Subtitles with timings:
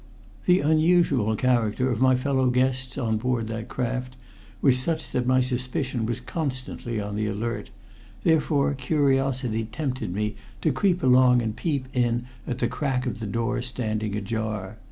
[0.47, 4.17] "The unusual character of my fellow guests on board that craft
[4.59, 7.69] was such that my suspicion was constantly on the alert,
[8.23, 13.27] therefore curiosity tempted me to creep along and peep in at the crack of the
[13.27, 14.79] door standing ajar.